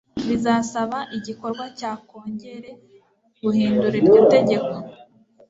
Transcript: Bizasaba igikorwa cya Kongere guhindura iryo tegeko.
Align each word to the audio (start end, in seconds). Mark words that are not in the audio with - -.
Bizasaba 0.27 0.97
igikorwa 1.17 1.65
cya 1.79 1.91
Kongere 2.09 2.69
guhindura 3.41 3.95
iryo 4.01 4.19
tegeko. 4.33 4.75